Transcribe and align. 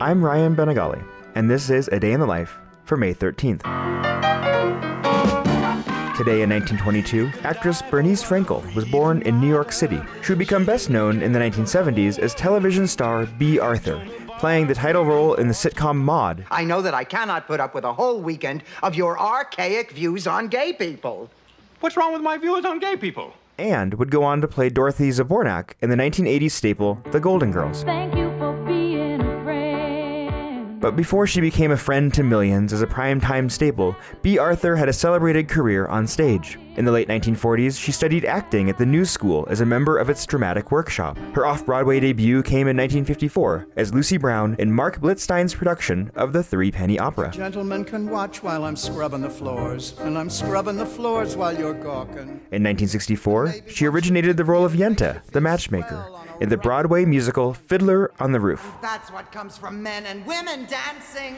I'm 0.00 0.24
Ryan 0.24 0.54
Benagali, 0.54 1.02
and 1.34 1.50
this 1.50 1.70
is 1.70 1.88
A 1.88 1.98
Day 1.98 2.12
in 2.12 2.20
the 2.20 2.26
Life 2.26 2.56
for 2.84 2.96
May 2.96 3.12
13th. 3.12 3.62
Today 6.16 6.42
in 6.42 6.50
1922, 6.50 7.28
actress 7.42 7.82
Bernice 7.82 8.22
Frankel 8.22 8.62
was 8.76 8.84
born 8.84 9.22
in 9.22 9.40
New 9.40 9.48
York 9.48 9.72
City. 9.72 10.00
She 10.22 10.30
would 10.30 10.38
become 10.38 10.64
best 10.64 10.88
known 10.88 11.20
in 11.20 11.32
the 11.32 11.40
1970s 11.40 12.20
as 12.20 12.32
television 12.32 12.86
star 12.86 13.26
Bea 13.26 13.58
Arthur, 13.58 14.00
playing 14.38 14.68
the 14.68 14.74
title 14.74 15.04
role 15.04 15.34
in 15.34 15.48
the 15.48 15.54
sitcom 15.54 15.96
Maude. 15.96 16.46
I 16.48 16.62
know 16.62 16.80
that 16.80 16.94
I 16.94 17.02
cannot 17.02 17.48
put 17.48 17.58
up 17.58 17.74
with 17.74 17.82
a 17.82 17.92
whole 17.92 18.20
weekend 18.20 18.62
of 18.84 18.94
your 18.94 19.18
archaic 19.18 19.90
views 19.90 20.28
on 20.28 20.46
gay 20.46 20.74
people. 20.74 21.28
What's 21.80 21.96
wrong 21.96 22.12
with 22.12 22.22
my 22.22 22.38
views 22.38 22.64
on 22.64 22.78
gay 22.78 22.96
people? 22.96 23.32
And 23.58 23.94
would 23.94 24.12
go 24.12 24.22
on 24.22 24.42
to 24.42 24.46
play 24.46 24.68
Dorothy 24.68 25.10
Zbornak 25.10 25.72
in 25.80 25.90
the 25.90 25.96
1980s 25.96 26.52
staple 26.52 27.02
The 27.10 27.18
Golden 27.18 27.50
Girls. 27.50 27.82
Thank 27.82 28.14
you 28.14 28.27
But 30.88 30.96
before 30.96 31.26
she 31.26 31.42
became 31.42 31.70
a 31.70 31.76
friend 31.76 32.14
to 32.14 32.22
millions 32.22 32.72
as 32.72 32.80
a 32.80 32.86
primetime 32.86 33.50
staple, 33.50 33.94
Bea 34.22 34.38
Arthur 34.38 34.74
had 34.74 34.88
a 34.88 34.92
celebrated 34.94 35.46
career 35.46 35.86
on 35.86 36.06
stage. 36.06 36.58
In 36.78 36.84
the 36.84 36.92
late 36.92 37.08
1940s, 37.08 37.76
she 37.76 37.90
studied 37.90 38.24
acting 38.24 38.70
at 38.70 38.78
the 38.78 38.86
New 38.86 39.04
School 39.04 39.48
as 39.50 39.60
a 39.60 39.66
member 39.66 39.98
of 39.98 40.08
its 40.08 40.24
dramatic 40.24 40.70
workshop. 40.70 41.18
Her 41.34 41.44
off 41.44 41.66
Broadway 41.66 41.98
debut 41.98 42.40
came 42.44 42.68
in 42.68 42.76
1954 42.76 43.66
as 43.74 43.92
Lucy 43.92 44.16
Brown 44.16 44.54
in 44.60 44.70
Marc 44.70 45.00
Blitzstein's 45.00 45.56
production 45.56 46.12
of 46.14 46.32
the 46.32 46.44
Threepenny 46.44 46.96
Opera. 46.96 47.32
Gentlemen 47.32 47.84
can 47.84 48.08
watch 48.08 48.44
while 48.44 48.62
I'm 48.62 48.76
scrubbing 48.76 49.22
the 49.22 49.28
floors, 49.28 49.96
and 49.98 50.16
I'm 50.16 50.30
scrubbing 50.30 50.76
the 50.76 50.86
floors 50.86 51.36
while 51.36 51.52
you're 51.52 51.74
gawking. 51.74 52.28
In 52.52 52.62
1964, 52.62 53.56
she 53.66 53.86
originated 53.86 54.36
the 54.36 54.44
role 54.44 54.64
of 54.64 54.74
Yenta, 54.74 55.24
the 55.32 55.40
matchmaker, 55.40 56.08
in 56.40 56.48
the 56.48 56.56
Broadway 56.56 57.04
musical 57.04 57.54
Fiddler 57.54 58.12
on 58.20 58.30
the 58.30 58.38
Roof. 58.38 58.64
That's 58.80 59.10
what 59.10 59.32
comes 59.32 59.58
from 59.58 59.82
men 59.82 60.06
and 60.06 60.24
women 60.24 60.66
dancing. 60.66 61.34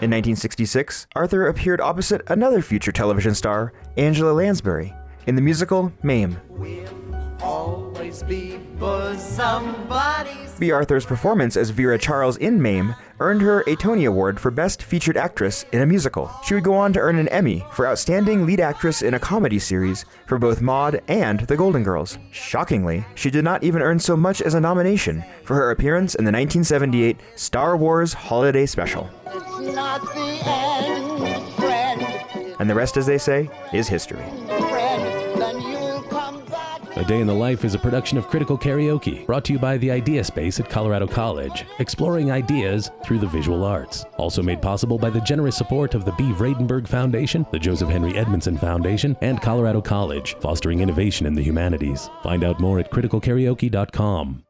In 0.00 0.08
1966, 0.08 1.06
Arthur 1.14 1.48
appeared 1.48 1.82
opposite 1.82 2.22
another 2.28 2.62
future 2.62 2.92
television 2.92 3.34
star, 3.34 3.74
Angela 3.98 4.37
Lansbury, 4.38 4.94
in 5.26 5.34
the 5.34 5.42
musical 5.42 5.92
Mame. 6.04 6.40
Buddies. 9.88 10.54
Bea 10.60 10.70
Arthur's 10.70 11.04
performance 11.04 11.56
as 11.56 11.70
Vera 11.70 11.98
Charles 11.98 12.36
in 12.36 12.62
Mame 12.62 12.94
earned 13.18 13.42
her 13.42 13.64
a 13.66 13.74
Tony 13.74 14.04
Award 14.04 14.38
for 14.38 14.52
Best 14.52 14.84
Featured 14.84 15.16
Actress 15.16 15.64
in 15.72 15.80
a 15.82 15.86
Musical. 15.86 16.30
She 16.44 16.54
would 16.54 16.62
go 16.62 16.74
on 16.74 16.92
to 16.92 17.00
earn 17.00 17.18
an 17.18 17.26
Emmy 17.28 17.64
for 17.72 17.88
Outstanding 17.88 18.46
Lead 18.46 18.60
Actress 18.60 19.02
in 19.02 19.14
a 19.14 19.18
Comedy 19.18 19.58
Series 19.58 20.04
for 20.28 20.38
both 20.38 20.60
Maude 20.60 21.02
and 21.08 21.40
The 21.40 21.56
Golden 21.56 21.82
Girls. 21.82 22.16
Shockingly, 22.30 23.04
she 23.16 23.30
did 23.30 23.42
not 23.42 23.64
even 23.64 23.82
earn 23.82 23.98
so 23.98 24.16
much 24.16 24.40
as 24.40 24.54
a 24.54 24.60
nomination 24.60 25.24
for 25.42 25.54
her 25.54 25.72
appearance 25.72 26.14
in 26.14 26.24
the 26.24 26.30
1978 26.30 27.16
Star 27.34 27.76
Wars 27.76 28.12
Holiday 28.12 28.66
Special. 28.66 29.10
And 32.58 32.68
the 32.68 32.74
rest, 32.74 32.96
as 32.96 33.06
they 33.06 33.18
say, 33.18 33.48
is 33.72 33.88
history. 33.88 34.24
A 36.98 37.04
Day 37.04 37.20
in 37.20 37.28
the 37.28 37.34
Life 37.34 37.64
is 37.64 37.76
a 37.76 37.78
production 37.78 38.18
of 38.18 38.26
Critical 38.26 38.58
Karaoke, 38.58 39.24
brought 39.24 39.44
to 39.44 39.52
you 39.52 39.58
by 39.60 39.78
the 39.78 39.88
Idea 39.88 40.24
Space 40.24 40.58
at 40.58 40.68
Colorado 40.68 41.06
College, 41.06 41.64
exploring 41.78 42.32
ideas 42.32 42.90
through 43.04 43.20
the 43.20 43.26
visual 43.28 43.62
arts. 43.62 44.04
Also 44.16 44.42
made 44.42 44.60
possible 44.60 44.98
by 44.98 45.08
the 45.08 45.20
generous 45.20 45.56
support 45.56 45.94
of 45.94 46.04
the 46.04 46.10
Bee 46.12 46.32
Vradenburg 46.32 46.88
Foundation, 46.88 47.46
the 47.52 47.58
Joseph 47.58 47.88
Henry 47.88 48.18
Edmondson 48.18 48.58
Foundation, 48.58 49.16
and 49.22 49.40
Colorado 49.40 49.80
College, 49.80 50.34
fostering 50.40 50.80
innovation 50.80 51.24
in 51.24 51.34
the 51.34 51.42
humanities. 51.42 52.10
Find 52.24 52.42
out 52.42 52.58
more 52.58 52.80
at 52.80 52.90
criticalkaraoke.com. 52.90 54.47